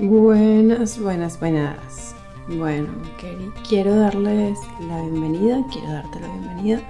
[0.00, 2.14] Buenas, buenas, buenas.
[2.46, 2.86] Bueno,
[3.68, 4.56] quiero darles
[4.86, 6.80] la bienvenida, quiero darte la bienvenida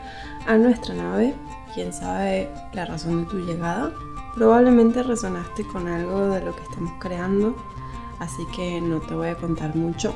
[0.47, 1.35] a nuestra nave.
[1.73, 3.95] Quién sabe la razón de tu llegada.
[4.35, 7.57] Probablemente resonaste con algo de lo que estamos creando,
[8.19, 10.15] así que no te voy a contar mucho.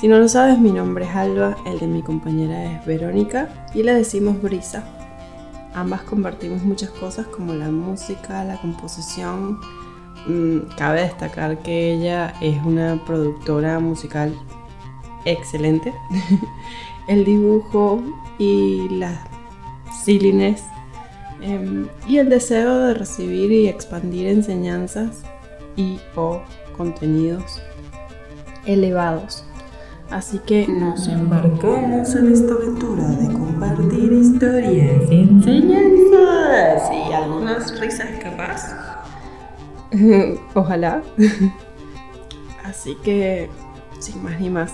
[0.00, 3.82] Si no lo sabes, mi nombre es Alba, el de mi compañera es Verónica y
[3.82, 4.84] le decimos Brisa.
[5.74, 9.60] Ambas compartimos muchas cosas como la música, la composición,
[10.76, 14.34] cabe destacar que ella es una productora musical
[15.24, 15.92] excelente.
[17.08, 18.02] el dibujo
[18.38, 19.18] y las
[20.02, 20.62] silliness
[21.40, 25.22] em, y el deseo de recibir y expandir enseñanzas
[25.76, 26.40] y o
[26.76, 27.62] contenidos
[28.66, 29.44] elevados.
[30.10, 38.83] Así que nos embarcamos en esta aventura de compartir historias, enseñanzas y algunas risas capaz.
[40.54, 41.02] Ojalá.
[42.64, 43.48] Así que,
[43.98, 44.72] sin más ni más.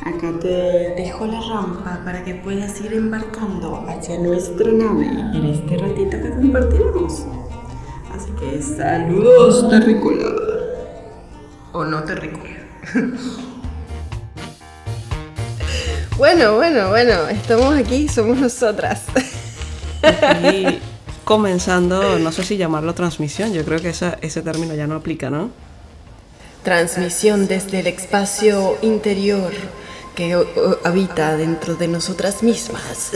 [0.00, 5.76] Acá te dejo la rampa para que puedas ir embarcando hacia nuestra nave en este
[5.76, 7.26] ratito que compartiremos.
[8.14, 10.34] Así que saludos, terrícola.
[11.72, 12.56] O no terrícola.
[16.16, 19.04] bueno, bueno, bueno, estamos aquí, somos nosotras.
[20.52, 20.78] Y
[21.28, 25.50] comenzando, no sé si llamarlo transmisión, yo creo que ese término ya no aplica, ¿no?
[26.62, 29.52] Transmisión desde el espacio interior
[30.16, 30.42] que
[30.84, 33.12] habita dentro de nosotras mismas.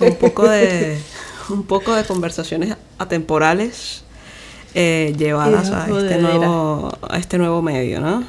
[0.00, 0.98] Un poco de,
[1.48, 4.04] un poco de conversaciones atemporales
[4.74, 8.22] eh, llevadas a este, nuevo, a este nuevo medio, ¿no?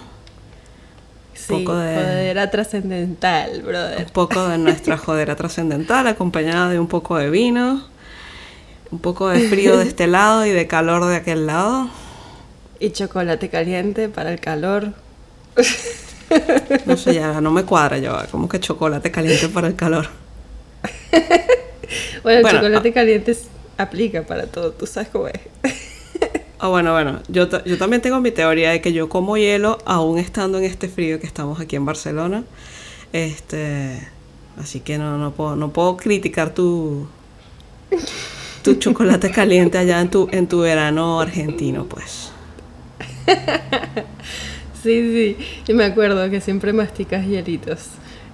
[1.33, 4.05] Sí, poco de, jodera trascendental, brother.
[4.05, 7.96] Un poco de nuestra jodera trascendental, acompañada de un poco de vino
[8.91, 11.89] un poco de frío de este lado y de calor de aquel lado.
[12.79, 14.93] Y chocolate caliente para el calor.
[16.85, 20.07] No sé, ya no me cuadra yo, como que chocolate caliente para el calor.
[22.23, 22.93] bueno, el chocolate ah.
[22.93, 23.37] caliente
[23.77, 25.39] aplica para todo, tú sabes cómo es.
[26.59, 30.17] Ah, bueno, bueno, yo, yo también tengo mi teoría de que yo como hielo aún
[30.17, 32.45] estando en este frío que estamos aquí en Barcelona.
[33.13, 34.07] Este,
[34.59, 37.07] así que no, no, puedo, no puedo criticar tu,
[38.67, 42.31] tu chocolate caliente allá en tu, en tu verano argentino, pues.
[44.83, 47.85] sí, sí, y me acuerdo que siempre masticas hielitos.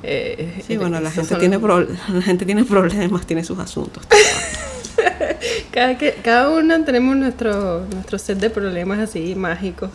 [0.02, 4.04] Eh, sí, bueno, la gente, tiene la gente tiene problemas, tiene sus asuntos.
[5.72, 9.92] cada, que, cada uno tenemos nuestro, nuestro set de problemas así mágicos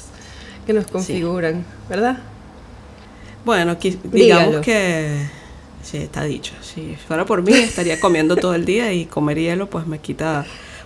[0.66, 2.18] que nos configuran, ¿verdad?
[3.44, 3.76] Bueno,
[4.12, 5.26] digamos que
[5.82, 6.54] Sí, está dicho.
[6.60, 10.44] Si fuera por mí, estaría comiendo todo el día y comer hielo, pues me quita,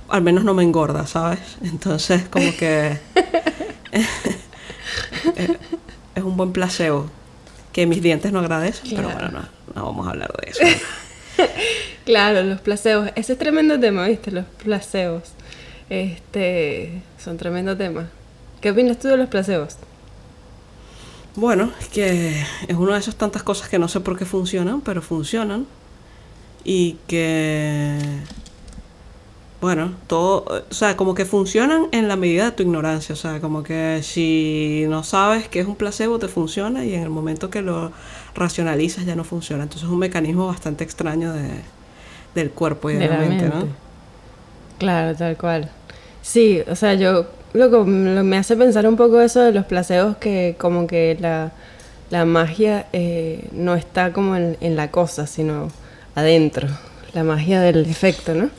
[0.08, 1.41] al menos no me engorda, ¿sabes?
[1.62, 2.98] Entonces, como que
[6.14, 7.10] es un buen placebo
[7.72, 10.60] que mis dientes no agradecen, pero bueno, no, vamos a hablar de eso.
[12.04, 13.10] claro, los placebos.
[13.14, 14.30] Ese es tremendo tema, ¿viste?
[14.30, 15.32] Los placebos.
[15.88, 18.09] Este, son tremendo tema.
[18.60, 19.76] ¿Qué opinas tú de los placebos?
[21.34, 24.81] Bueno, es que es una de esas tantas cosas que no sé por qué funcionan,
[24.82, 25.66] pero funcionan.
[26.65, 27.98] Y que,
[29.60, 33.15] bueno, todo, o sea, como que funcionan en la medida de tu ignorancia.
[33.15, 37.03] O sea, como que si no sabes que es un placebo, te funciona y en
[37.03, 37.92] el momento que lo
[38.34, 39.62] racionalizas ya no funciona.
[39.62, 41.48] Entonces es un mecanismo bastante extraño de,
[42.34, 43.66] del cuerpo y de, la, mente, ¿no?
[44.78, 45.71] Claro, tal cual.
[46.21, 50.56] Sí, o sea, yo lo, me hace pensar un poco eso de los placebos que
[50.58, 55.70] como que la, magia eh, no está como en, la cosa, sino
[56.14, 56.68] adentro.
[57.14, 58.50] La magia del efecto, ¿no?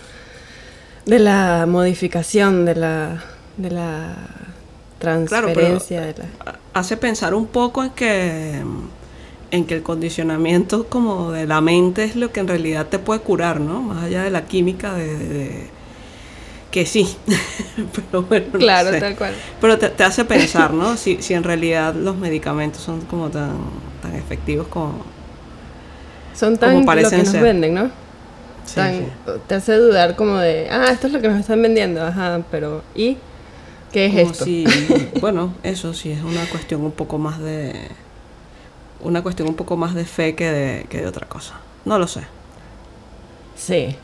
[1.05, 3.23] De la modificación, de la,
[3.57, 4.15] de la
[4.99, 6.13] transferencia.
[6.73, 8.61] Hace pensar un poco en que
[9.53, 13.19] en que el condicionamiento como de la mente es lo que en realidad te puede
[13.19, 13.83] curar, ¿no?
[13.83, 15.69] Más allá de la química de
[16.73, 17.15] que sí,
[18.09, 19.35] pero bueno, claro, tal cual.
[19.61, 20.97] Pero te, hace pensar, ¿no?
[21.03, 23.51] Si, si en realidad los medicamentos son como tan,
[24.01, 25.03] tan efectivos como
[26.33, 27.91] son tan como parecen lo que nos venden, ¿no?
[29.47, 32.81] Te hace dudar como de, ah, esto es lo que nos están vendiendo, ajá, pero
[32.95, 33.17] ¿y
[33.91, 34.45] qué es esto?
[34.45, 34.65] Si,
[35.21, 37.87] bueno, eso sí es una cuestión un poco más de
[38.99, 41.59] una cuestión un poco más de fe que de, que de otra cosa.
[41.85, 42.21] No lo sé.
[43.55, 43.95] Sí,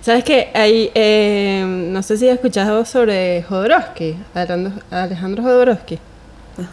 [0.00, 0.48] ¿Sabes qué?
[0.54, 4.16] Hay, eh, no sé si has escuchado sobre Jodorowsky,
[4.90, 5.98] Alejandro Jodorowsky.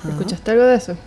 [0.10, 0.98] ¿Escuchaste algo de eso?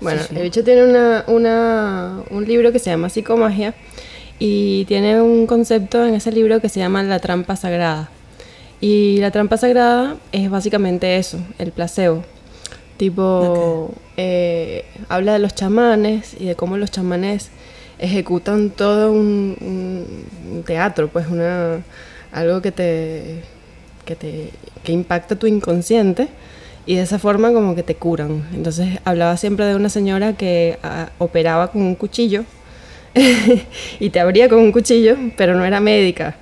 [0.00, 3.74] Bueno, el bicho tiene una, una, un libro que se llama Psicomagia
[4.38, 8.10] y tiene un concepto en ese libro que se llama La trampa sagrada.
[8.80, 12.22] Y la trampa sagrada es básicamente eso, el placebo.
[12.96, 17.50] Tipo, eh, habla de los chamanes y de cómo los chamanes
[17.98, 21.80] ejecutan todo un, teatro, pues una
[22.32, 23.42] algo que te,
[24.04, 24.50] que te
[24.82, 26.28] que impacta tu inconsciente
[26.86, 28.44] y de esa forma como que te curan.
[28.54, 32.44] Entonces hablaba siempre de una señora que ah, operaba con un cuchillo
[34.00, 36.36] y te abría con un cuchillo, pero no era médica.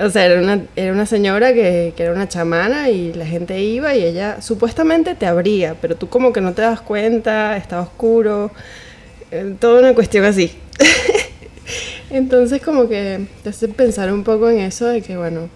[0.00, 3.60] O sea, era una, era una señora que, que, era una chamana y la gente
[3.62, 7.82] iba y ella supuestamente te abría, pero tú como que no te das cuenta, estaba
[7.82, 8.52] oscuro,
[9.58, 10.52] toda una cuestión así.
[12.10, 15.48] Entonces como que te hace pensar un poco en eso de que, bueno,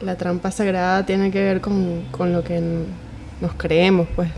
[0.00, 2.60] la trampa sagrada tiene que ver con, con lo que
[3.40, 4.30] nos creemos, pues.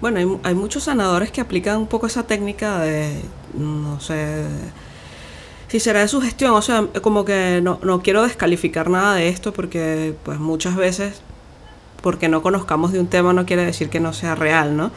[0.00, 3.20] Bueno, hay, hay, muchos sanadores que aplican un poco esa técnica de,
[3.54, 4.44] no sé,
[5.70, 9.28] si será de su gestión, o sea, como que no, no quiero descalificar nada de
[9.28, 11.20] esto porque pues muchas veces
[12.02, 14.90] porque no conozcamos de un tema no quiere decir que no sea real, ¿no?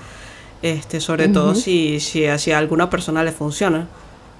[0.64, 3.90] Este, sobre todo si, si, a alguna persona le funciona.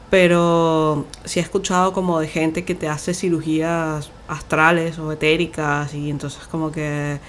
[0.10, 6.10] Pero si he escuchado como de gente que te hace cirugías astrales o etéricas y
[6.10, 7.20] entonces como que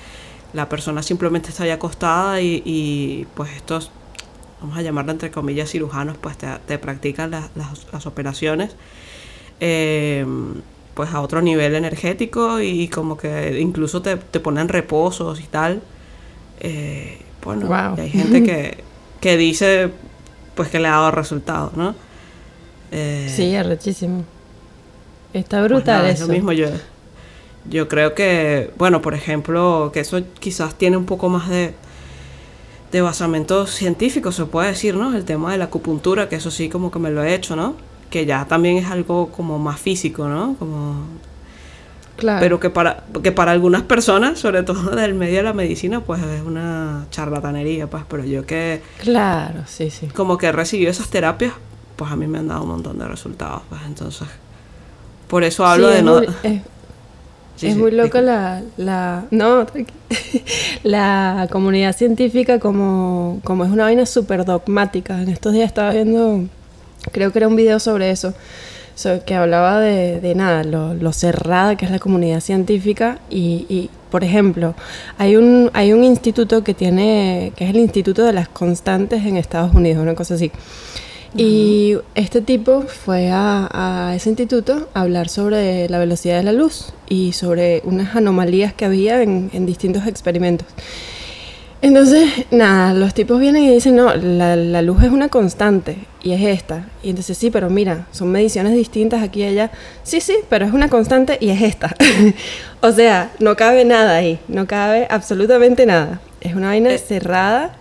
[0.53, 3.91] la persona simplemente está ahí acostada y, y pues estos,
[4.61, 8.77] vamos a llamarlo entre comillas cirujanos, pues te, te practican las, las, operaciones.
[9.59, 10.25] Eh,
[10.95, 15.83] pues a otro nivel energético y como que incluso te, te ponen reposos y tal.
[16.67, 17.69] Eh, bueno,
[17.99, 18.83] hay gente que,
[19.21, 19.91] que dice
[20.55, 21.95] pues que le ha dado resultados, ¿no?
[22.91, 24.25] Eh, sí, arrechísimo.
[25.35, 26.27] Está pues brutal eso.
[26.27, 26.69] mismo yo.
[27.69, 31.75] Yo creo que, bueno, por ejemplo, que eso quizás tiene un poco más de,
[32.93, 35.15] de basamento científico, se puede decir, ¿no?
[35.15, 37.75] El tema de la acupuntura, que eso sí como que me lo he hecho, ¿no?
[38.09, 40.57] Que ya también es algo como más físico, ¿no?
[40.59, 41.05] Como
[42.17, 46.23] pero que para, que para algunas personas, sobre todo del medio de la medicina, pues
[46.23, 48.83] es una charlatanería, pues, pero yo que...
[48.99, 50.07] Claro, sí, sí.
[50.09, 51.53] Como que he recibido esas terapias,
[51.97, 54.29] pues a mí me han dado un montón de resultados, pues entonces...
[55.29, 56.21] Por eso hablo de no...
[57.61, 59.25] es, muy loca la, la...
[59.31, 59.67] No,
[60.83, 65.21] la comunidad científica como, como es una vaina súper dogmática.
[65.21, 66.45] En estos días estaba viendo,
[67.11, 68.35] creo que era un video sobre eso
[69.27, 74.75] que hablaba de, nada, lo, cerrada que es la comunidad científica y, por ejemplo,
[75.19, 79.37] hay un, hay un instituto que tiene, que es el Instituto de las Constantes en
[79.37, 80.53] Estados Unidos, una cosa así.
[81.37, 86.93] Y este tipo fue a, ese instituto a hablar sobre la velocidad de la luz
[87.09, 90.69] y sobre unas anomalías que había en, en distintos experimentos.
[91.85, 96.41] Entonces, nada, los tipos vienen y dicen, no, la, luz es una constante y es
[96.41, 96.89] esta.
[97.03, 99.71] Y entonces, sí, pero mira, son mediciones distintas aquí y allá.
[100.03, 101.95] Sí, sí, pero es una constante y es esta.
[102.81, 106.23] o sea, no cabe nada ahí, no cabe absolutamente nada.
[106.41, 107.77] Es una vaina eh, cerrada.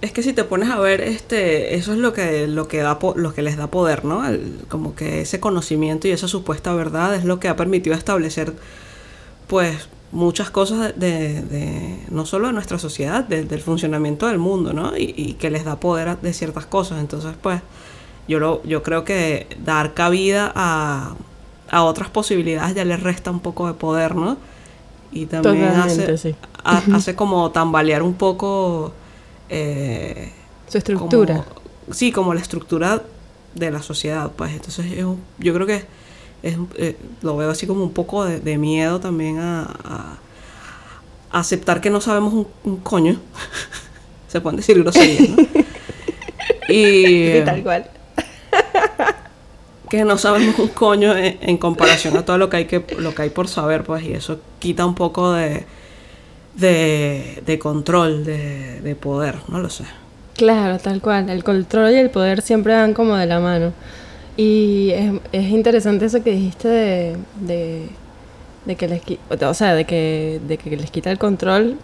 [0.00, 2.98] Es que si te pones a ver, este, eso es lo que, lo que, da
[3.14, 4.22] lo que les da poder, ¿no?
[4.68, 8.54] como que ese conocimiento y esa supuesta verdad es lo que ha permitido establecer,
[9.48, 14.96] pues, muchas cosas de, no solo de nuestra sociedad, del funcionamiento del mundo, ¿no?
[14.96, 17.00] Y, que les da poder de ciertas cosas.
[17.00, 17.60] Entonces, pues,
[18.28, 21.14] yo, lo, yo creo que dar cabida a,
[21.70, 24.38] a otras posibilidades ya les resta un poco de poder, ¿no?
[25.12, 28.92] Y también hace, hace como tambalear un poco...
[29.48, 30.32] Eh,
[30.68, 31.44] Su estructura.
[31.90, 33.02] sí, como la estructura
[33.54, 34.52] de la sociedad, pues.
[34.52, 35.84] Entonces, yo, yo creo que
[36.44, 40.18] eh, lo veo así como un poco de, miedo también a,
[41.30, 43.18] aceptar que no sabemos un, coño.
[44.28, 45.36] Se pueden decir groserías, ¿no?
[46.68, 47.90] y tal cual.
[49.88, 53.22] que no sabemos un coño en, comparación a todo lo que hay que lo que
[53.22, 55.64] hay por saber, pues, y eso quita un poco de
[56.54, 59.84] de, de control, de, de poder, no lo sé.
[60.36, 61.30] Claro, tal cual.
[61.30, 63.72] El control y el poder siempre van como de la mano.
[64.36, 67.88] Y es, es interesante eso que dijiste de,
[68.66, 69.02] de, que les
[69.42, 71.78] o sea, de que, de que les quita el control.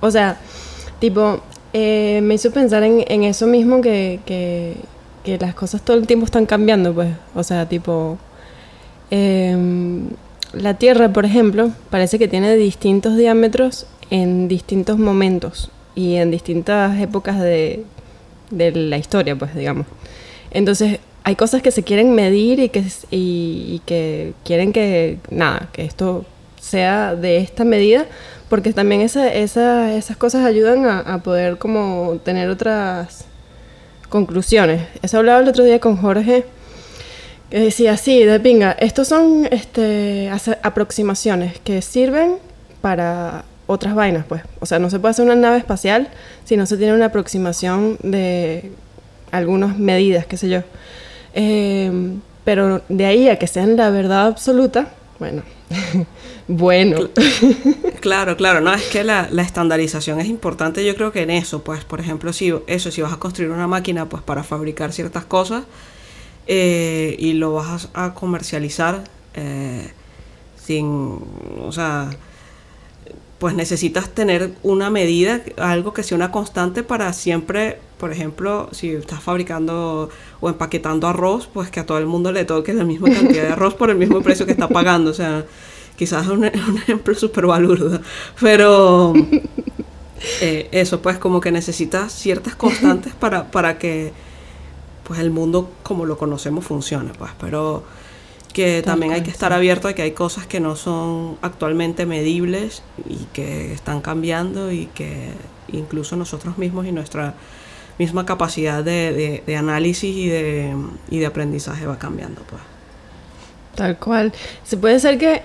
[0.00, 0.38] O sea,
[0.98, 1.40] tipo,
[1.72, 4.76] eh, me hizo pensar en, en eso mismo que, que,
[5.38, 7.10] las cosas todo el tiempo están cambiando, pues.
[7.34, 8.18] O sea, tipo,
[9.10, 10.08] em,
[10.52, 16.98] la Tierra, por ejemplo, parece que tiene distintos diámetros en distintos momentos y en distintas
[17.00, 17.84] épocas de,
[18.50, 19.86] de la historia, pues, digamos.
[20.50, 26.24] Entonces, hay cosas que se quieren medir y que, quieren que, nada, que esto
[26.60, 28.06] sea de esta medida,
[28.48, 33.24] porque también esa, esa, esas cosas ayudan a, poder como tener otras
[34.08, 34.82] conclusiones.
[35.02, 36.44] Eso hablaba el otro día con Jorge,
[37.50, 40.30] que decía, sí, de pinga, estos son este,
[40.62, 42.36] aproximaciones que sirven
[42.80, 44.42] para otras vainas, pues.
[44.60, 46.08] O sea, no se puede hacer una nave espacial
[46.44, 48.72] si no se tiene una aproximación de
[49.30, 50.62] algunas medidas, qué sé yo.
[51.34, 55.42] Em, pero de ahí a que sean la verdad absoluta, bueno,
[56.48, 57.10] bueno.
[58.00, 61.84] Claro, claro, no, es que la, estandarización es importante, yo creo que en eso, pues,
[61.84, 65.64] por ejemplo, si eso, si vas a construir una máquina, pues, para fabricar ciertas cosas
[66.46, 69.92] eh, y lo vas a comercializar eh,
[70.56, 71.18] sin,
[71.62, 72.10] o sea,
[73.38, 78.90] pues necesitas tener una medida, algo que sea una constante para siempre, por ejemplo, si
[78.90, 80.08] estás fabricando
[80.40, 83.52] o empaquetando arroz, pues que a todo el mundo le toque la misma cantidad de
[83.52, 85.10] arroz por el mismo precio que está pagando.
[85.10, 85.44] O sea,
[85.96, 86.44] quizás es un,
[86.78, 88.00] ejemplo súper valurdo,
[88.40, 89.12] pero
[90.40, 94.12] eh, eso, pues como que necesitas ciertas constantes para, para que
[95.04, 97.84] pues el mundo como lo conocemos funcione, pues, pero
[98.54, 102.82] que también hay que estar abierto a que hay cosas que no son actualmente medibles
[103.06, 105.32] y que están cambiando y que
[105.68, 107.34] incluso nosotros mismos y nuestra
[108.00, 110.74] misma capacidad de, análisis y de,
[111.10, 112.40] y de aprendizaje va cambiando.
[112.48, 112.62] Pues.
[113.74, 114.32] Tal cual.
[114.64, 115.42] Se puede ser que,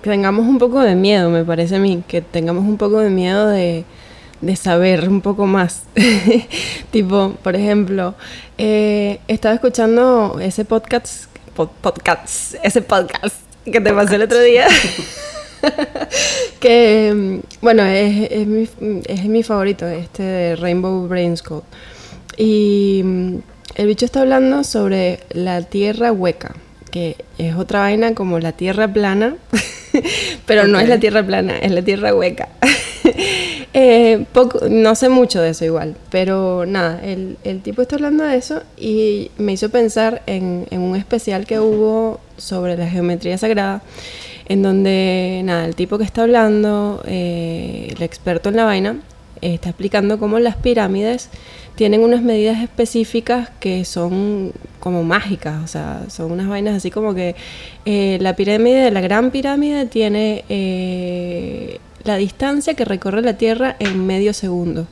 [0.00, 3.48] tengamos un poco de miedo, me parece a mí, que tengamos un poco de miedo
[3.48, 3.84] de,
[4.54, 5.82] saber un poco más.
[6.92, 8.14] tipo, por ejemplo,
[8.58, 11.24] eh, estaba escuchando ese podcast
[11.82, 14.68] podcast, ese podcast que te pasé el otro día.
[16.60, 18.68] que, bueno, es, es, mi,
[19.06, 21.64] es mi favorito, este de Rainbow Brains Code.
[22.36, 23.36] Y mm,
[23.74, 26.54] el bicho está hablando sobre la tierra hueca,
[26.90, 29.36] que es otra vaina como la tierra plana,
[30.46, 32.48] pero no es la tierra plana, es la tierra hueca.
[33.74, 38.24] Eh, poco, no sé mucho de eso igual, pero nada, el, el, tipo está hablando
[38.24, 43.36] de eso y me hizo pensar en, en, un especial que hubo sobre la geometría
[43.36, 43.82] sagrada,
[44.48, 48.96] en donde nada, el tipo que está hablando, eh, el experto en la vaina,
[49.40, 51.30] está explicando cómo las pirámides
[51.76, 57.14] tienen unas medidas específicas que son como mágicas, o sea, son unas vainas así como
[57.14, 57.36] que
[57.84, 64.06] eh, la pirámide, la gran pirámide tiene eh, la distancia que recorre la Tierra en
[64.06, 64.88] medio segundo.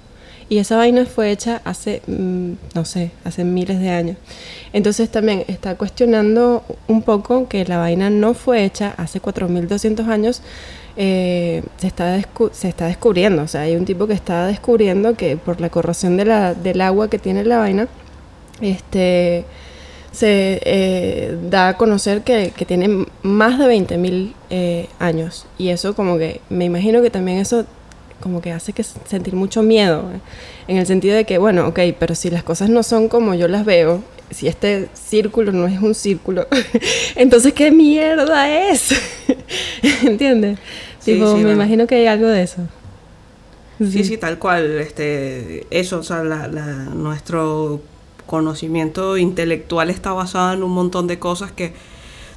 [0.49, 4.17] Y esa vaina fue hecha hace, mm, no sé, hace miles de años.
[4.73, 10.43] Entonces también está cuestionando un poco que la vaina no fue hecha hace 4.200 años.
[10.97, 12.19] Eh, se, está
[12.53, 16.17] se está descubriendo, o sea, hay un tipo que está descubriendo que por la corrosión
[16.17, 17.89] del agua que tiene la vaina,
[18.63, 19.45] este,
[20.13, 25.47] se eh, da a conocer que, que tiene más de 20.000 eh, años.
[25.59, 27.67] Y eso como que, me imagino que también eso
[28.21, 30.21] como que hace que sentir mucho miedo, ¿eh?
[30.69, 33.49] en el sentido de que, bueno, ok, pero si las cosas no son como yo
[33.49, 36.47] las veo, si este círculo no es un círculo,
[37.17, 38.95] entonces ¿qué mierda es?
[40.03, 40.59] ¿Entiendes?
[41.07, 42.67] me imagino que hay algo de eso.
[43.79, 44.79] Sí, sí, tal cual.
[44.79, 47.81] Este, eso, o sea, la, nuestro
[48.27, 51.75] conocimiento intelectual está basado en un montón de cosas que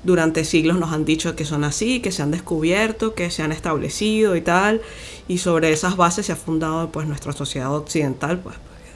[0.03, 3.51] durante siglos nos han dicho que son así, que se han descubierto, que se han
[3.51, 4.81] establecido y tal,
[5.27, 8.55] y sobre esas bases se ha fundado pues nuestra sociedad occidental, pues,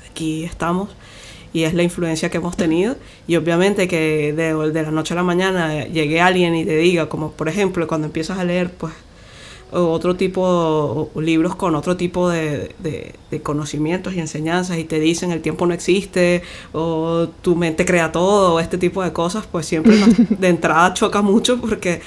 [0.09, 0.89] aquí estamos
[1.53, 2.95] y es la influencia que hemos tenido.
[3.27, 7.07] Y obviamente que de, de la noche a la mañana llegue alguien y te diga,
[7.09, 8.93] como por ejemplo cuando empiezas a leer pues
[9.73, 12.75] otro tipo, libros con otro tipo de,
[13.41, 18.55] conocimientos y enseñanzas y te dicen el tiempo no existe o tu mente crea todo
[18.55, 19.97] o este tipo de cosas, pues siempre
[20.29, 22.01] de entrada choca mucho porque,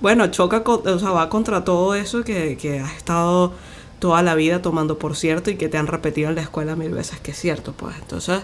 [0.00, 3.52] bueno, choca, o sea, va contra todo eso que, que has estado
[3.98, 6.90] toda la vida tomando por cierto y que te han repetido en la escuela mil
[6.90, 7.94] veces que es cierto, pues.
[8.00, 8.40] Entonces,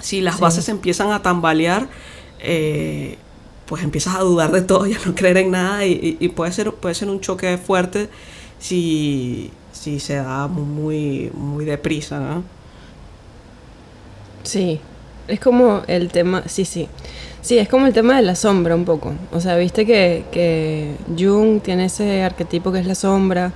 [0.00, 1.88] si las bases empiezan a tambalear,
[2.40, 3.18] eh,
[3.66, 6.72] pues empiezas a dudar de todo y a no creer en nada y, puede, ser,
[6.72, 8.08] puede ser un choque fuerte
[8.58, 12.44] si, si se da muy, muy deprisa, ¿no?
[14.42, 14.80] Sí,
[15.28, 16.88] es como el tema, sí, sí.
[17.42, 19.14] Sí, es como el tema de la sombra un poco.
[19.32, 23.52] O sea, viste que, que Jung tiene ese arquetipo que es la sombra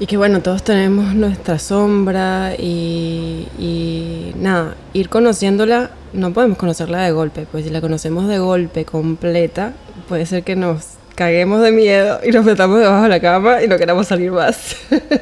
[0.00, 7.02] y que bueno, todos tenemos nuestra sombra y, y, nada, ir conociéndola, no podemos conocerla
[7.02, 9.72] de golpe, pues si la conocemos de golpe completa,
[10.08, 13.68] puede ser que nos caguemos de miedo y nos metamos debajo de la cama y
[13.68, 14.76] no queramos salir más.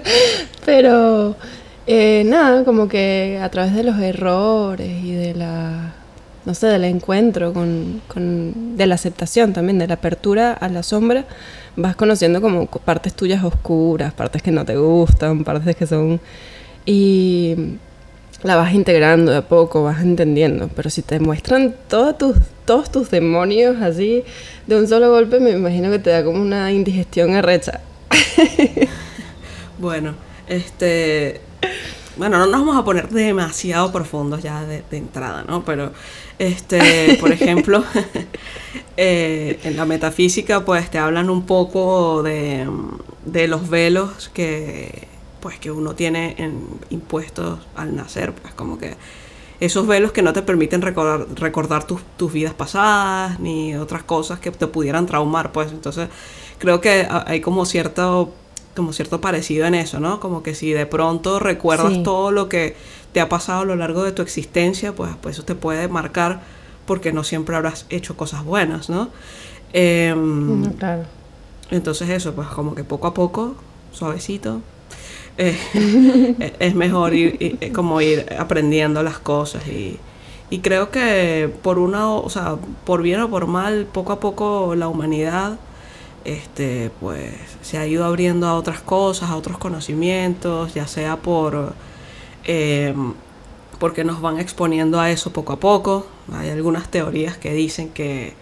[0.64, 1.36] Pero
[1.86, 5.92] eh, nada, como que a través de los errores y de la,
[6.44, 10.82] no sé, del encuentro con, con de la aceptación también, de la apertura a la
[10.82, 11.24] sombra,
[11.76, 16.20] vas conociendo como partes tuyas oscuras, partes que no te gustan, partes que son...
[16.86, 17.78] Y,
[18.42, 20.68] la vas integrando de a poco, vas entendiendo.
[20.74, 24.24] Pero si te muestran todos tus, todos tus demonios así
[24.66, 27.80] de un solo golpe, me imagino que te da como una indigestión arrecha.
[29.78, 30.14] bueno,
[30.46, 31.40] este.
[32.16, 35.64] Bueno, no nos vamos a poner demasiado profundos ya de, entrada, ¿no?
[35.64, 35.92] Pero,
[36.38, 37.82] este, por ejemplo,
[38.96, 42.68] eh, en la metafísica, pues te hablan un poco de,
[43.24, 45.09] de los velos que
[45.40, 48.96] pues que uno tiene en, impuestos al nacer, pues como que
[49.60, 54.40] esos velos que no te permiten recordar, recordar tus, tus vidas pasadas ni otras cosas
[54.40, 56.08] que te pudieran traumar, pues entonces
[56.58, 58.32] creo que hay como cierto
[58.74, 60.20] como cierto parecido en eso, ¿no?
[60.20, 62.76] Como que si de pronto recuerdas todo lo que
[63.12, 66.40] te ha pasado a lo largo de tu existencia, pues, pues eso te puede marcar
[66.86, 69.10] porque no siempre habrás hecho cosas buenas, ¿no?
[69.72, 71.04] Em, claro.
[71.70, 73.56] Entonces eso, pues como que poco a poco,
[73.92, 74.60] suavecito,
[75.40, 79.98] eh, es mejor ir, eh, como ir aprendiendo las cosas y,
[80.62, 84.88] creo que por una, o sea, por bien o por mal, poco a poco la
[84.88, 85.58] humanidad
[86.24, 87.32] este pues
[87.62, 91.72] se ha ido abriendo a otras cosas, a otros conocimientos, ya sea por
[92.44, 92.94] eh,
[93.78, 96.06] porque nos van exponiendo a eso poco a poco.
[96.34, 98.34] Hay algunas teorías que dicen que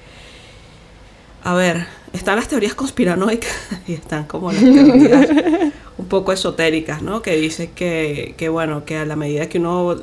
[1.44, 3.52] a ver, están las teorías conspiranoicas
[3.86, 5.28] y están como las teorías
[6.08, 7.22] poco esotéricas, ¿no?
[7.22, 9.96] Que dice que, que bueno, que a la medida que uno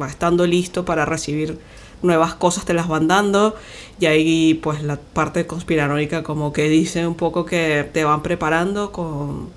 [0.00, 1.58] va estando listo para recibir
[2.02, 3.54] nuevas cosas te las van dando
[3.98, 8.92] y ahí pues la parte conspiranoica como que dice un poco que te van preparando
[8.92, 9.48] con,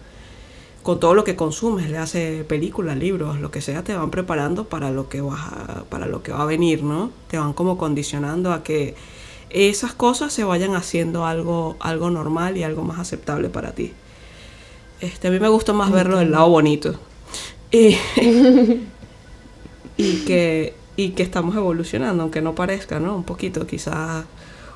[0.83, 4.65] con todo lo que consumes, le hace películas, libros, lo que sea, te van preparando
[4.65, 7.11] para lo que va para lo que va a venir, ¿no?
[7.27, 8.95] Te van como condicionando a que
[9.49, 13.93] esas cosas se vayan haciendo algo algo normal y algo más aceptable para ti.
[15.01, 16.99] Este, a mí me gusta más verlo del lado bonito.
[20.01, 23.17] Y, que, y que estamos evolucionando, aunque no parezca, ¿no?
[23.17, 24.23] Un poquito, quizás.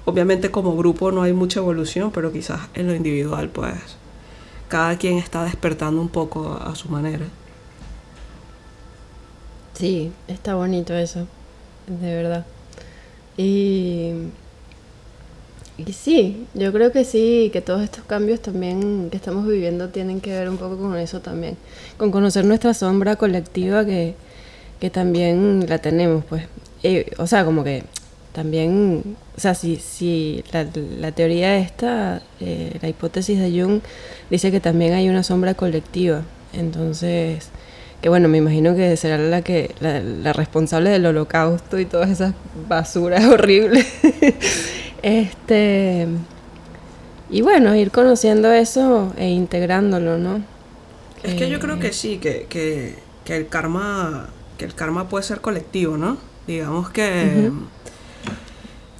[0.03, 3.73] Obviamente como grupo no hay mucha evolución, pero quizás en lo individual, pues,
[4.67, 7.25] cada quien está despertando un poco a su manera.
[9.75, 11.25] Sí, está bonito eso,
[11.87, 12.45] de verdad.
[13.37, 14.11] Y
[15.77, 20.21] y sí, yo creo que sí, que todos estos cambios también que estamos viviendo tienen
[20.21, 21.57] que ver un poco con eso también,
[21.97, 24.13] con conocer nuestra sombra colectiva que,
[24.79, 26.43] que también la tenemos, pues.
[27.17, 27.83] o sea, como que
[28.33, 30.67] también, o sea, si, si la,
[30.99, 33.81] la teoría esta, eh, la hipótesis de Jung,
[34.29, 36.21] dice que también hay una sombra colectiva,
[36.53, 37.49] entonces,
[38.01, 42.11] que bueno, me imagino que será la que la, la responsable del holocausto y todas
[42.11, 42.35] esas
[42.67, 43.87] basuras horribles.
[45.03, 46.07] Este.
[47.29, 50.41] Y bueno, ir conociendo eso e integrándolo, ¿no?
[51.23, 54.29] Es que yo creo que sí, que, que, que, el karma.
[54.57, 56.17] que el karma puede ser colectivo, ¿no?
[56.47, 57.51] Digamos que.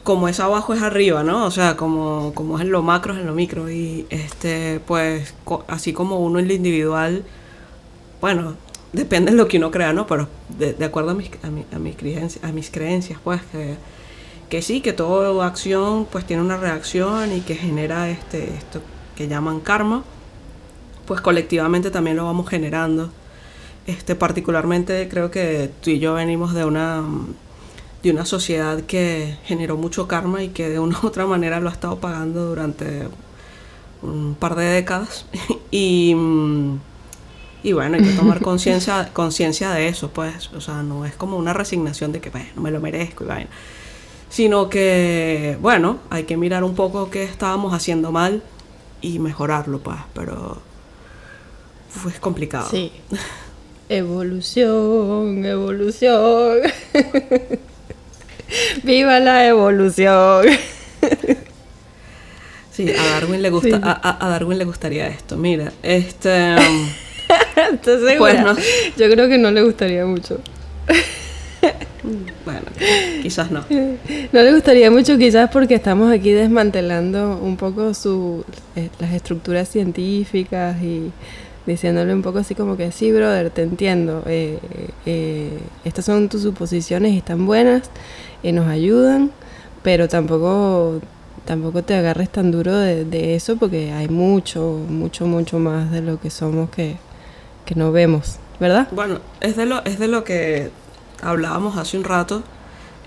[0.04, 1.46] Como es abajo es arriba, ¿no?
[1.46, 3.70] O sea, como, como es en lo macro es en lo micro.
[3.70, 5.34] Y este, pues,
[5.68, 7.24] así como uno en lo individual,
[8.20, 8.56] bueno,
[8.92, 10.06] depende de lo que uno crea, ¿no?
[10.06, 13.78] Pero de, de acuerdo a mis, a, a, mis creencias, a mis creencias, pues, que
[14.54, 18.82] que sí, que toda acción pues tiene una reacción y que genera este, esto
[19.16, 20.04] que llaman karma,
[21.08, 23.10] pues colectivamente también lo vamos generando.
[23.88, 27.02] Este, particularmente creo que tú y yo venimos de una,
[28.04, 31.70] de una sociedad que generó mucho karma y que de una u otra manera lo
[31.70, 33.08] ha estado pagando durante
[34.04, 35.26] un par de décadas.
[35.72, 36.16] y,
[37.64, 38.40] y bueno, hay que tomar
[39.14, 40.54] conciencia de eso, pues.
[40.54, 43.50] O sea, no es como una resignación de que, bueno, me lo merezco y vaina
[44.34, 48.42] sino que, bueno, hay que mirar un poco qué estábamos haciendo mal
[49.00, 50.58] y mejorarlo, pues, pero
[51.88, 52.68] fue complicado.
[52.68, 52.92] Sí.
[53.90, 56.62] Evolución, evolución.
[58.84, 60.48] ¡Viva la evolución!
[62.72, 65.38] Sí, a Darwin le gusta, a, Darwin le gustaría esto.
[65.38, 66.56] Mira, este.
[67.72, 68.36] Entonces, pues
[68.98, 70.40] Yo creo que no le gustaría mucho.
[72.46, 72.62] Bueno,
[73.22, 73.64] quizás no.
[74.32, 78.44] No le gustaría mucho, quizás porque estamos aquí desmantelando un poco su,
[78.76, 81.12] eh, las estructuras científicas y
[81.66, 84.24] diciéndole un poco así como que sí, brother, te entiendo.
[84.26, 84.60] Eh,
[85.06, 87.90] eh, estas son tus suposiciones y están buenas
[88.42, 89.32] y nos ayudan,
[89.82, 91.00] pero tampoco
[91.46, 96.02] tampoco te agarres tan duro de, de, eso porque hay mucho, mucho, mucho más de
[96.02, 96.96] lo que somos que,
[97.66, 98.88] que no vemos, ¿verdad?
[98.92, 100.72] Bueno, es de lo, es de lo que
[101.24, 102.44] hablábamos hace un rato,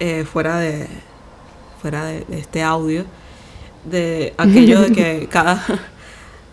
[0.00, 0.88] eh, fuera, de,
[1.80, 3.04] fuera de, este audio,
[3.84, 5.62] de aquello de que cada,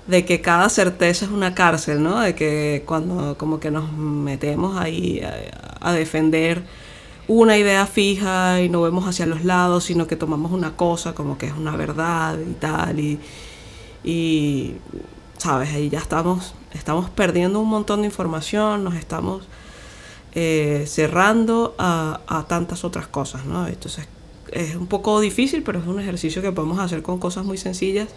[0.08, 2.20] de que cada certeza es una cárcel, ¿no?
[2.20, 6.64] De que cuando como que nos metemos ahí a, a defender
[7.28, 11.38] una idea fija y no vemos hacia los lados, sino que tomamos una cosa como
[11.38, 13.20] que es una verdad y tal, y,
[14.04, 14.76] y
[15.38, 19.44] sabes, ahí ya estamos, estamos perdiendo un montón de información, nos estamos
[20.36, 23.68] eh, cerrando a, tantas otras cosas, ¿no?
[23.68, 24.08] Entonces
[24.52, 28.10] es un poco difícil, pero es un ejercicio que podemos hacer con cosas muy sencillas,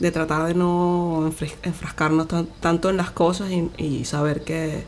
[0.00, 1.30] de tratar de no
[1.62, 2.26] enfrascarnos
[2.60, 4.84] tanto en las cosas y, y, saber que,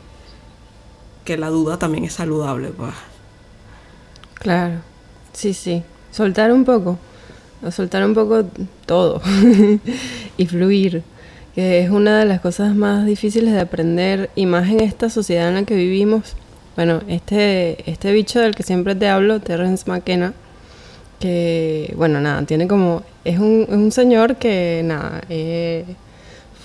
[1.23, 2.93] que la duda también es saludable, pues.
[4.33, 4.81] Claro,
[5.31, 5.83] sí, sí.
[6.11, 6.97] Soltar un poco,
[7.71, 8.43] soltar un poco
[8.85, 9.21] todo
[10.37, 11.03] y fluir,
[11.55, 15.47] que es una de las cosas más difíciles de aprender y más en esta sociedad
[15.47, 16.35] en la que vivimos.
[16.79, 20.31] Bueno, este, este bicho del que siempre te hablo, Terence McKenna,
[21.19, 25.83] que, bueno, nada, tiene como, es un, es un señor que, nada, eh,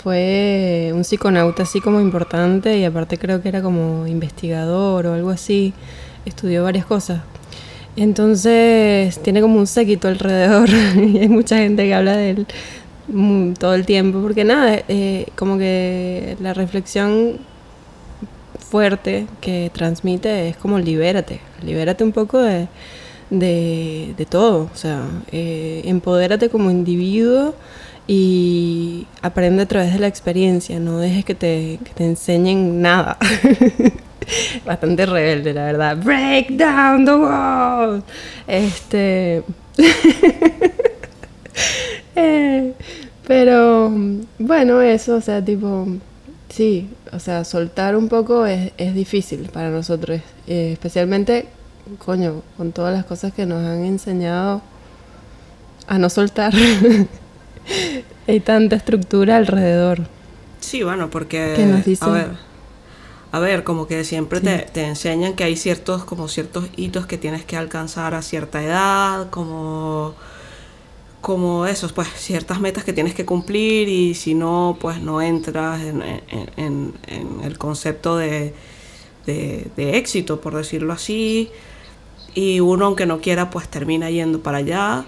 [0.04, 5.30] fue un psiconauta así como importante y aparte creo que era como investigador o algo
[5.30, 5.74] así,
[6.24, 7.22] estudió varias cosas,
[7.96, 12.46] entonces tiene como un séquito alrededor y hay mucha gente que habla de él
[13.58, 17.40] todo el tiempo, porque nada, eh, como que la reflexión
[18.74, 22.66] fuerte que transmite es como libérate, libérate un poco de,
[23.30, 27.54] de, todo, o sea, eh, empodérate como individuo
[28.08, 33.16] y aprende a través de la experiencia, no dejes que te, que te enseñen nada.
[34.66, 35.96] bastante rebelde, la verdad.
[35.96, 38.02] Break down the wall.
[38.48, 39.44] Este.
[42.16, 42.72] eh,
[43.24, 43.92] pero
[44.40, 45.86] bueno, eso, o sea, tipo.
[46.54, 50.20] Sí, o sea, soltar un poco es, es difícil para nosotros.
[50.46, 51.48] Eh, especialmente,
[52.04, 54.62] coño, con todas las cosas que nos han enseñado
[55.88, 56.54] a no soltar.
[58.28, 60.02] Hay tanta estructura alrededor.
[60.60, 61.54] Sí, bueno, porque.
[61.56, 62.08] ¿Qué nos dicen?
[62.08, 62.30] A ver
[63.34, 67.18] a ver, como que siempre te, te, enseñan que hay ciertos, como ciertos hitos que
[67.18, 70.14] tienes que alcanzar a cierta edad, como,
[71.24, 75.80] como esos, pues ciertas metas que tienes que cumplir y si no, pues no entras
[75.82, 76.92] en,
[77.42, 78.52] el concepto de,
[79.24, 81.50] de, éxito, por decirlo así.
[82.34, 85.06] Y uno, aunque no quiera, pues termina yendo para allá.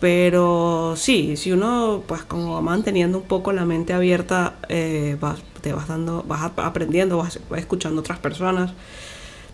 [0.00, 5.36] Pero sí, si uno, pues como va manteniendo un poco la mente abierta, eh, va
[5.60, 8.72] te vas dando, vas aprendiendo, vas, escuchando otras personas,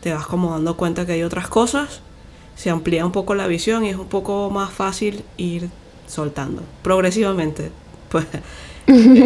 [0.00, 2.00] te vas como dando cuenta que hay otras cosas,
[2.60, 5.70] se amplía un poco la visión y es un poco más fácil ir
[6.06, 7.70] soltando progresivamente.
[8.10, 8.26] Pues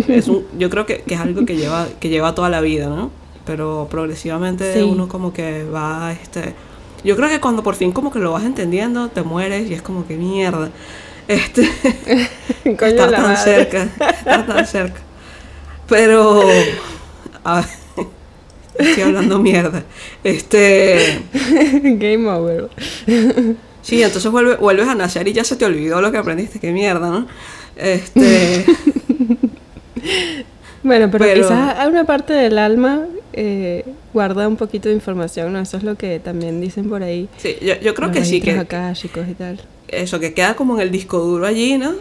[0.09, 2.87] es un, yo creo que, que, es algo que lleva, que lleva toda la vida,
[2.87, 3.11] ¿no?
[3.47, 4.83] Pero progresivamente sí.
[4.83, 6.55] uno como que va, este,
[7.03, 9.81] yo creo que cuando por fin como que lo vas entendiendo, te mueres y es
[9.81, 10.69] como que mierda.
[11.27, 11.63] Este,
[12.65, 13.37] estar tan madre.
[13.39, 15.01] cerca, estar tan cerca.
[15.89, 16.43] Pero.
[17.43, 17.65] A ver,
[18.79, 19.85] estoy hablando mierda.
[20.23, 21.21] Este.
[21.83, 22.69] Game over.
[23.83, 26.59] Sí, entonces vuelve, vuelves a nacer y ya se te olvidó lo que aprendiste.
[26.59, 27.27] Qué mierda, ¿no?
[27.77, 28.65] Este.
[30.83, 33.07] bueno, pero, pero, quizás hay una parte del alma
[33.37, 35.61] eh, guarda un poquito de información, ¿no?
[35.61, 37.29] Eso es lo que también dicen por ahí.
[37.37, 38.41] Sí, yo, yo creo que sí.
[38.41, 39.61] Que, y tal.
[39.89, 41.95] Eso, que queda como en el disco duro allí, ¿no?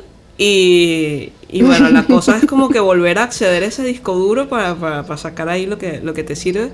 [0.46, 4.76] Y, bueno, la cosa es como que volver a acceder a ese disco duro para,
[4.76, 6.72] para, sacar ahí lo que, lo que te sirve.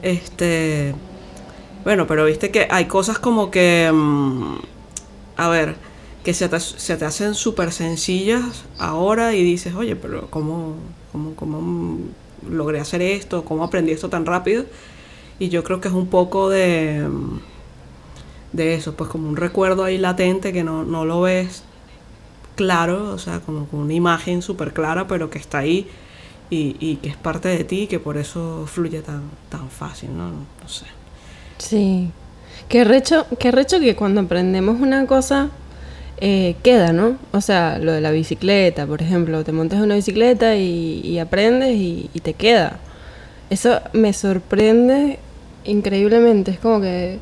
[0.00, 0.94] Este.
[1.84, 3.90] Bueno, pero viste que hay cosas como que.
[3.92, 4.56] Mmm,
[5.36, 5.76] a ver,
[6.24, 10.76] que se te, se te hacen súper sencillas ahora y dices, oye, pero ¿cómo,
[11.12, 11.98] cómo, ¿cómo
[12.48, 13.44] logré hacer esto?
[13.44, 14.64] ¿Cómo aprendí esto tan rápido?
[15.38, 17.06] Y yo creo que es un poco de.
[18.52, 21.65] de eso, pues como un recuerdo ahí latente que no, no lo ves
[22.56, 25.88] claro, o sea, como con una imagen súper clara, pero que está ahí
[26.50, 30.30] y, que es parte de ti y que por eso fluye tan, tan fácil, ¿no?
[30.30, 30.86] No sé.
[31.58, 32.10] Sí.
[32.68, 35.50] Qué recho, qué recho que cuando aprendemos una cosa
[36.18, 37.16] eh, queda, ¿no?
[37.32, 42.08] O sea, lo de la bicicleta, por ejemplo, te montas una bicicleta y, aprendes y,
[42.22, 42.78] te queda.
[43.50, 45.18] Eso me sorprende
[45.64, 47.18] increíblemente, es como que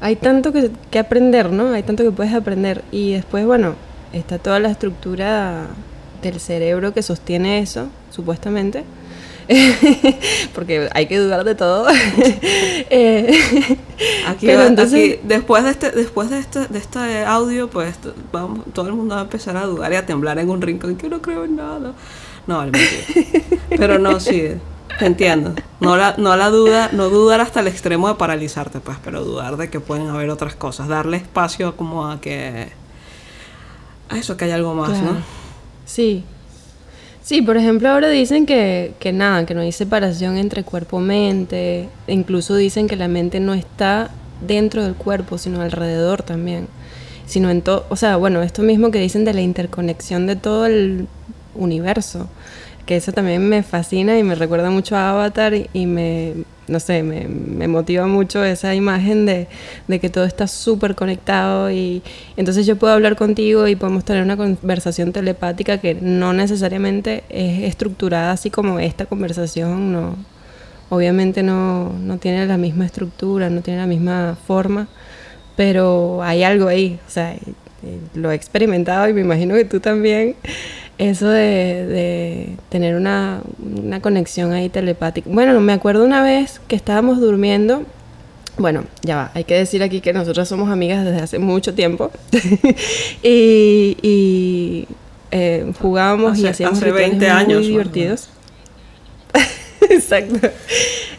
[0.00, 1.72] hay tanto que aprender, ¿no?
[1.72, 3.74] Hay tanto que puedes aprender y después, bueno,
[4.12, 5.66] está toda la estructura
[6.22, 8.84] del cerebro que sostiene eso, supuestamente.
[10.54, 11.86] porque hay que dudar de todo.
[12.90, 13.38] eh,
[14.26, 14.98] aquí, va, entonces...
[14.98, 17.96] aquí, después de este, después de este, de este audio, pues
[18.32, 20.96] vamos, todo el mundo va a empezar a dudar y a temblar en un rincón
[20.96, 21.92] que no creo en nada.
[22.46, 22.64] No,
[23.68, 24.48] Pero no, sí,
[24.98, 25.54] te entiendo.
[25.80, 29.56] No la, no la duda, no dudar hasta el extremo de paralizarte, pues, pero dudar
[29.56, 30.88] de que pueden haber otras cosas.
[30.88, 32.68] Darle espacio como a que
[34.16, 35.00] eso que hay algo más.
[35.02, 35.16] ¿no?
[35.84, 36.24] Sí.
[37.22, 41.88] Sí, por ejemplo, ahora dicen que, que nada, que no hay separación entre cuerpo-mente.
[42.08, 44.10] Incluso dicen que la mente no está
[44.46, 46.66] dentro del cuerpo, sino alrededor también.
[47.26, 50.66] Sino en todo, o sea, bueno, esto mismo que dicen de la interconexión de todo
[50.66, 51.06] el
[51.54, 52.28] universo
[52.86, 56.34] que eso también me fascina y me recuerda mucho a Avatar y, me,
[56.66, 59.46] no sé, me, me, motiva mucho esa imagen de,
[59.88, 62.02] de que todo está súper conectado y
[62.36, 67.64] entonces yo puedo hablar contigo y podemos tener una conversación telepática que no necesariamente es
[67.64, 70.16] estructurada así como esta conversación, no,
[70.88, 74.88] obviamente no, no tiene la misma estructura, no tiene la misma forma,
[75.56, 77.36] pero hay algo ahí, o sea,
[78.14, 80.36] lo he experimentado y me imagino que tú también
[81.10, 83.42] eso de, tener una,
[84.00, 85.28] conexión ahí telepática.
[85.32, 87.82] Bueno, me acuerdo una vez que estábamos durmiendo.
[88.58, 92.10] Bueno, ya va, hay que decir aquí que nosotros somos amigas desde hace mucho tiempo.
[93.22, 94.86] y,
[95.30, 98.28] eh, jugábamos y hacíamos hace 20 años, muy divertidos.
[99.90, 100.50] Exacto.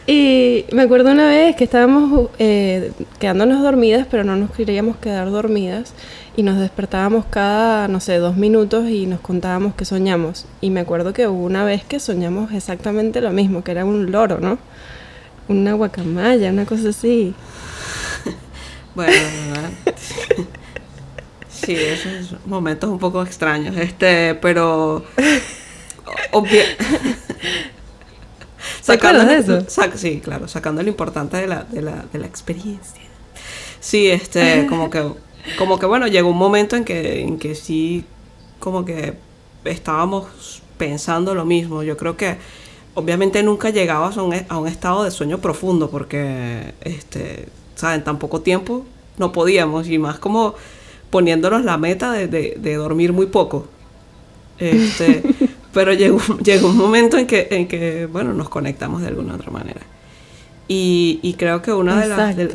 [0.07, 5.29] Y me acuerdo una vez que estábamos eh, quedándonos dormidas, pero no nos queríamos quedar
[5.31, 5.93] dormidas
[6.35, 10.45] y nos despertábamos cada, no sé, dos minutos y nos contábamos que soñamos.
[10.61, 14.11] Y me acuerdo que hubo una vez que soñamos exactamente lo mismo, que era un
[14.11, 14.57] loro, ¿no?
[15.47, 17.35] Una guacamaya, una cosa así.
[18.95, 19.13] bueno,
[21.49, 25.05] sí, esos momentos un poco extraños, este, pero...
[28.81, 29.65] sacando de eso?
[29.95, 33.03] sí, claro, sacando lo importante de la, de la, de la experiencia.
[33.79, 35.03] Sí, este, como que
[35.57, 38.05] como que bueno, llegó un momento en que, en que sí,
[38.59, 39.13] como que
[39.65, 41.83] estábamos pensando lo mismo.
[41.83, 42.37] Yo creo que
[42.93, 47.47] obviamente nunca llegabas a un, a un estado de sueño profundo porque, este,
[47.81, 48.85] en tan poco tiempo
[49.17, 50.55] no podíamos y más como
[51.09, 53.67] poniéndonos la meta de, de, dormir muy poco.
[54.57, 55.21] Este,
[55.73, 59.51] pero llegó, llegó un momento en que, en que, bueno, nos conectamos de alguna otra
[59.51, 59.81] manera.
[60.67, 62.49] Y, y creo que una de las, de,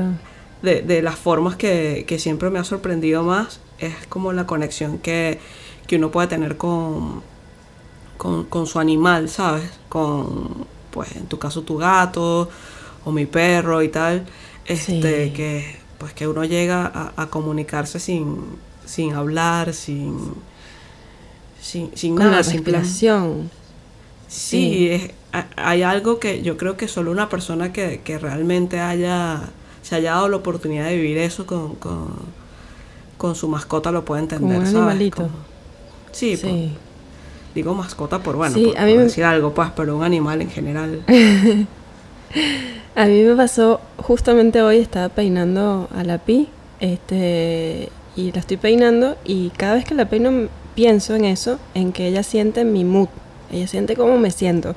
[0.63, 5.39] de las formas que, que, siempre me ha sorprendido más es como la conexión que,
[5.87, 7.23] que uno puede tener con,
[8.17, 9.71] con, con, su animal, ¿sabes?
[9.89, 12.49] Con, pues en tu caso, tu gato
[13.05, 14.27] o mi perro y tal.
[14.67, 18.37] Este, que, pues que uno llega a, a comunicarse sin,
[18.85, 20.35] sin hablar, sin,
[21.61, 22.39] sin, sin con nada.
[22.39, 23.51] La respiración.
[24.27, 25.11] Sí, Es,
[25.57, 29.51] hay algo que yo creo que solo una persona que, que realmente haya
[29.89, 31.77] se haya dado la oportunidad de vivir eso con,
[33.17, 34.59] con, su mascota lo puede entender.
[34.59, 35.31] un animalito.
[36.13, 36.73] sí, pues,
[37.55, 41.05] digo mascota por bueno, por, decir algo, pues, pero un animal en general.
[42.95, 48.59] a mí me pasó, justamente hoy estaba peinando a la pi, este, y la estoy
[48.59, 52.85] peinando, y cada vez que la peino pienso en eso, en que ella siente mi
[52.85, 53.09] mood,
[53.51, 54.77] ella siente cómo me siento.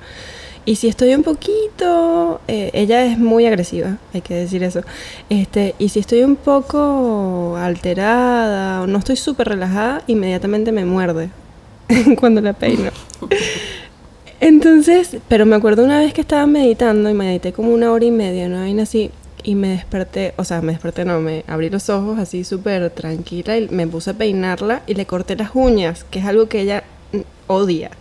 [0.63, 4.81] Y si estoy un poquito, eh, ella es muy agresiva, hay que decir eso.
[5.29, 11.29] Este, y si estoy un poco alterada o no estoy súper relajada, inmediatamente me muerde
[12.19, 12.91] cuando la peino.
[14.39, 18.11] Entonces, pero me acuerdo una vez que estaba meditando y medité como una hora y
[18.11, 18.65] media, ¿no?
[18.67, 19.11] Y así,
[19.43, 23.57] y me desperté, o sea, me desperté, no, me abrí los ojos así súper tranquila
[23.57, 26.83] y me puse a peinarla y le corté las uñas, que es algo que ella
[27.11, 27.91] mm, odia.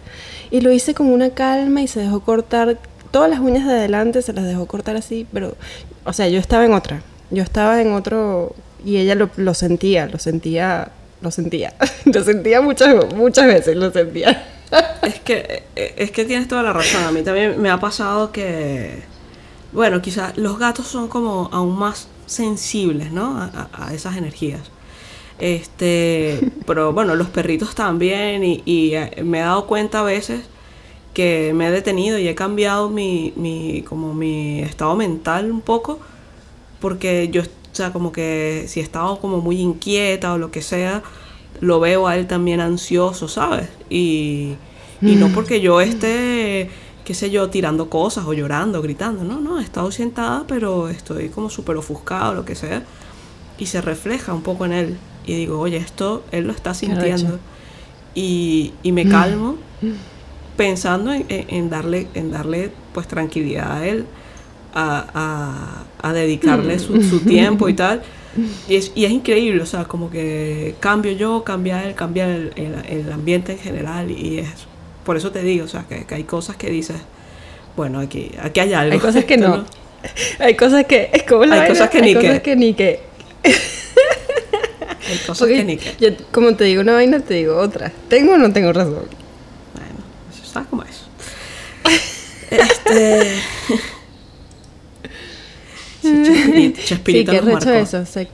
[0.51, 2.79] Y lo hice con una calma y se dejó cortar.
[3.11, 5.57] Todas las uñas de adelante se las dejó cortar así, pero,
[6.05, 7.03] o sea, yo estaba en otra.
[7.31, 8.55] Yo estaba en otro.
[8.85, 11.75] Y ella lo, lo sentía, lo sentía, lo sentía.
[12.05, 14.45] lo sentía muchas, muchas veces, lo sentía.
[15.03, 17.05] es que, es que tienes toda la razón.
[17.05, 19.03] A mí también me ha pasado que.
[19.73, 23.51] Bueno, quizás los gatos son como aún más sensibles, ¿no?
[23.73, 24.63] a esas energías.
[25.41, 30.43] Este, pero bueno, los perritos también y, eh, me he dado cuenta a veces
[31.15, 35.99] que me he detenido y he cambiado mi, mi, como mi estado mental un poco
[36.79, 40.63] porque yo, o sea, como que si he estado como muy inquieta o lo que
[40.63, 41.03] sea,
[41.61, 43.69] lo veo a él también ansioso, ¿sabes?
[43.89, 44.55] Y,
[45.03, 45.33] y no mm.
[45.33, 46.71] porque yo esté,
[47.05, 51.29] qué sé yo, tirando cosas o llorando, gritando, no, no, he estado sentada, pero estoy
[51.29, 52.85] como súper ofuscado, lo que sea,
[53.59, 54.99] y se refleja un poco en él
[55.31, 57.39] y digo, oye, esto él lo está sintiendo.
[58.15, 59.57] Y, y, me calmo
[60.57, 64.07] pensando en, darle, en darle pues tranquilidad a él,
[64.75, 68.03] a, a, dedicarle su, su, tiempo y tal.
[68.69, 72.53] Y es, y es increíble, o sea, como que cambio yo, cambia él, cambia el,
[72.57, 74.67] el, ambiente en general y es
[75.05, 76.97] por eso te digo, o sea, que, hay cosas que dices,
[77.77, 78.93] bueno, aquí, aquí hay algo.
[78.93, 79.65] Hay cosas que no.
[80.39, 83.01] Hay cosas que, es como la hay cosas que, ni cosas que ni que.
[85.11, 87.93] Hay cosas que ni Yo, como te digo una vaina, te digo otra.
[88.09, 88.95] ¿Tengo o no tengo razón?
[89.75, 89.99] Bueno,
[90.33, 91.03] eso ¿sabes cómo es?
[92.51, 93.35] este.
[96.03, 97.83] Sí, Chespirito, Chespirito sí, qué nos recho marcó.
[97.85, 98.07] eso.
[98.07, 98.29] se-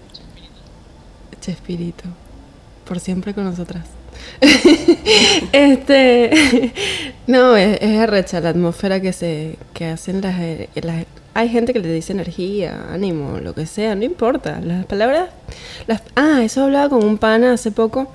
[1.40, 2.04] Chespirito.
[2.86, 3.84] Por siempre con nosotras.
[5.52, 6.72] este.
[7.26, 9.56] No, es, es arrecha la atmósfera que se.
[9.74, 13.94] que hacen las, eh, las- Hay gente que le dice energía, ánimo, lo que sea,
[13.94, 14.58] no importa.
[14.62, 15.28] Las palabras.
[15.86, 18.10] Las, ah, eso hablaba con un pana hace poco.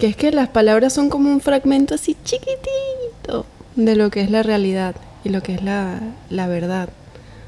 [0.00, 4.32] Que es que las palabras son como un fragmento así chiquitito de lo que es
[4.32, 6.88] la realidad y lo que es la, la verdad.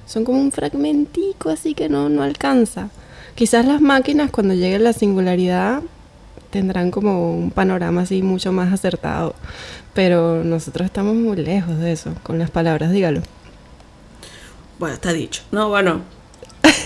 [0.07, 2.91] Son como un fragmentico así que no, no alcanza.
[3.35, 5.83] Quizás las máquinas cuando llegue la singularidad
[6.51, 9.35] tendrán como un panorama así mucho más acertado.
[9.95, 13.23] Pero nosotros estamos muy lejos de eso, con las palabras, dígalo.
[14.79, 15.43] Bueno, está dicho.
[15.53, 16.03] No, bueno.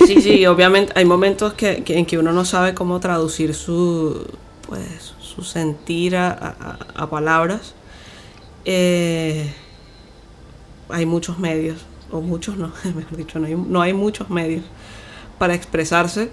[0.07, 4.27] Sí, sí, obviamente hay momentos que, que- en que uno no sabe cómo traducir su,
[4.69, 7.75] pues, su sentir a, a- a palabras.
[8.65, 9.53] Eh,
[10.89, 14.65] hay muchos medios, o muchos no, mejor dicho, no hay, no hay muchos medios
[15.39, 16.31] para expresarse.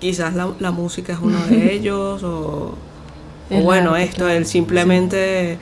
[0.00, 2.74] Quizás la, la música es uno de ellos, o,
[3.50, 5.58] o bueno, esto, el simplemente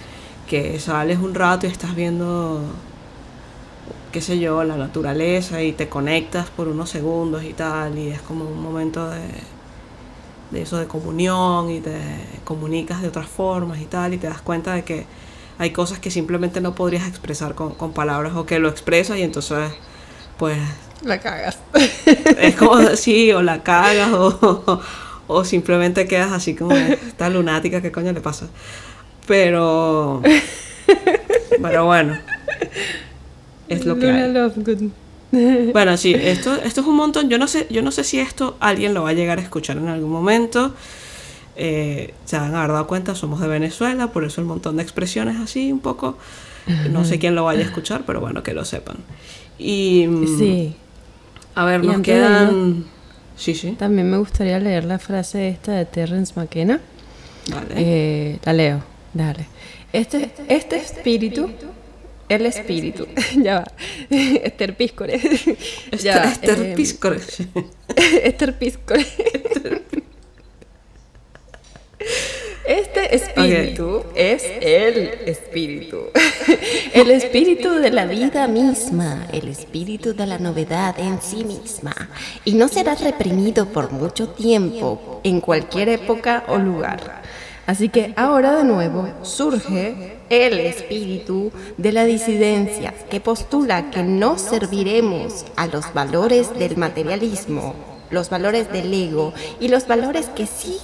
[0.49, 2.61] que sales un rato y estás viendo
[4.13, 8.21] qué sé yo, la naturaleza y te conectas por unos segundos y tal, y es
[8.21, 9.21] como un momento de,
[10.51, 11.97] de eso de comunión y te
[12.45, 15.07] comunicas de otras formas y tal, y te das cuenta de que
[15.59, 19.23] hay cosas que simplemente no podrías expresar con, con palabras o que lo expresas y
[19.23, 19.71] entonces
[20.39, 20.59] pues
[21.03, 21.59] La cagas.
[22.39, 24.81] es como sí, o la cagas o,
[25.27, 28.49] o simplemente quedas así como esta lunática, ¿qué coño le pasa?
[29.27, 30.21] Pero,
[31.63, 32.19] pero bueno,
[33.73, 34.33] es lo que Luna hay.
[34.33, 34.91] Lovegood.
[35.73, 37.31] Bueno, sí, esto, esto es un montón.
[37.31, 39.79] Yo no sé, yo no sé si esto alguien lo va a llegar a escuchar
[39.79, 40.75] en algún momento.
[41.57, 44.83] Eh, se van a haber dado cuenta, somos de Venezuela, por eso el montón de
[44.83, 46.19] expresiones así un poco.
[46.91, 48.97] No sé quién lo vaya a escuchar, pero bueno, que lo sepan.
[49.59, 50.77] Y mm, Sí,
[51.55, 52.85] a ver, nos quedan.
[53.37, 53.73] Sí, sí.
[53.73, 56.81] también me gustaría leer la frase esta de Terrence McKenna.
[57.51, 57.75] Vale.
[57.77, 59.47] Eh, la leo, dale.
[59.93, 61.51] Este, este espíritu,
[62.37, 63.07] el espíritu,
[63.43, 63.73] ya va,
[64.45, 65.21] Esther Píscore.
[66.03, 67.21] Ya va, Esther Píscore.
[68.23, 69.07] Esther Píscore.
[72.65, 76.07] Este espíritu es el espíritu.
[76.93, 81.95] El espíritu de la vida misma, el espíritu de la novedad en sí misma.
[82.45, 87.22] Y no será reprimido por mucho tiempo, en cualquier época o lugar.
[87.67, 94.39] Así que ahora de nuevo surge el espíritu de la disidencia que postula que no
[94.39, 97.75] serviremos a los valores del materialismo,
[98.11, 100.79] los valores del ego y los valores que sí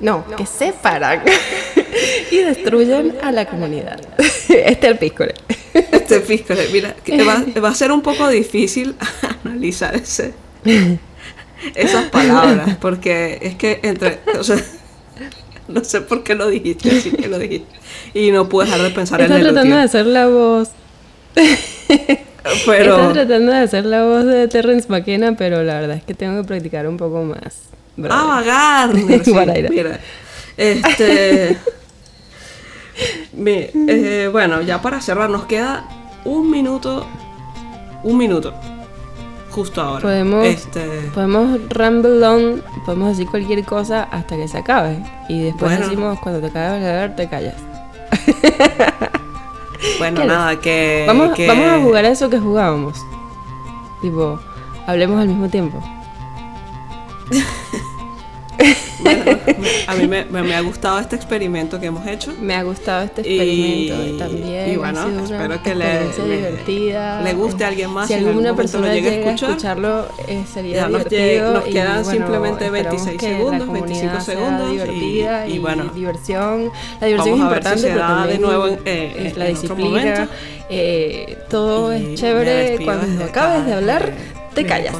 [0.00, 1.22] no, que separan
[2.30, 4.00] y destruyen a la comunidad.
[4.48, 5.34] Este es el pícole.
[5.74, 6.94] Este Píscore, mira,
[7.26, 8.94] va, va a ser un poco difícil
[9.44, 10.32] analizar ese,
[11.74, 14.20] esas palabras, porque es que entre.
[15.68, 17.74] no sé por qué lo dijiste, así que lo dijiste.
[18.14, 20.70] Y no pude dejar de pensar en el tratando de hacer la voz.
[22.66, 22.96] Pero.
[23.00, 26.40] Está tratando de hacer la voz de Terrence McKenna, pero la verdad es que tengo
[26.40, 27.62] que practicar un poco más.
[27.96, 28.16] brother.
[28.22, 29.34] Ah, Gardner, sí,
[29.70, 30.00] mira.
[30.56, 31.56] Este.
[33.32, 35.88] mi- eh, bueno, ya para cerrar, nos queda
[36.24, 37.06] un minuto.
[38.04, 38.54] Un minuto.
[39.56, 40.02] Justo ahora.
[40.02, 41.10] Podemos, Este.
[41.14, 45.02] podemos ramble on, podemos decir cualquier cosa hasta que se acabe.
[45.30, 45.86] Y después Bueno.
[45.88, 47.54] decimos, cuando te acabes de leer, te callas.
[49.98, 51.04] Bueno, ¿Qué nada, que.
[51.06, 52.98] Vamos, que- vamos a jugar a eso que jugábamos.
[54.02, 54.38] Tipo,
[54.86, 55.82] hablemos al mismo tiempo.
[58.98, 59.24] Bueno,
[59.86, 62.32] a mí me, me- me ha gustado este experimento que hemos hecho.
[62.40, 63.34] Me ha gustado este Y-
[63.88, 67.22] experimento y, también y ha bueno, una espero que le- divertida.
[67.22, 69.50] le guste a alguien más Si y alguna persona llega a escuchar.
[69.50, 71.52] escucharlo, eh, sería Ya divertido.
[71.52, 74.72] nos y, quedan bueno, simplemente esperamos 26 que la segundos, comunidad 25 sea segundos y-
[74.72, 76.70] divertida y, y bueno, diversión.
[77.00, 79.36] La diversión vamos es si importante, se pero da de también nuevo en- eh, es
[79.36, 80.28] la disciplina.
[80.70, 84.12] eh, todo Y es chévere cuando acabes de hablar,
[84.54, 84.96] te callas.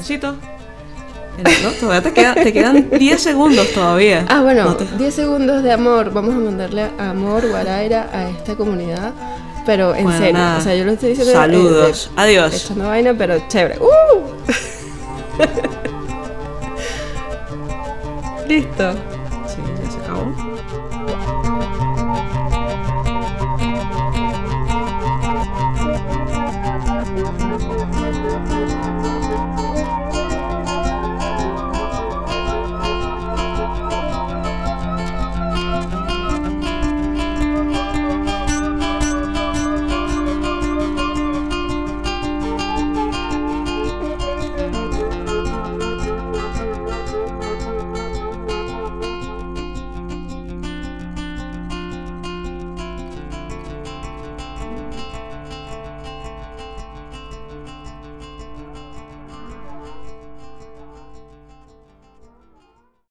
[1.62, 4.25] No, todavía te, queda- te quedan 10 segundos todavía.
[4.29, 6.13] Ah, bueno, No te- 10 segundos de amor.
[6.13, 9.13] Vamos a mandarle amor, guaraira a esta comunidad.
[9.67, 10.58] Pero en Bueno, serio, nada.
[10.58, 11.33] o sea, yo lo estoy diciendo.
[11.33, 12.06] Saludos.
[12.06, 12.54] eh, Adiós.
[12.65, 13.79] Echando vaina, pero chévere.
[13.81, 15.37] ¡Uh!
[18.48, 18.94] Listo.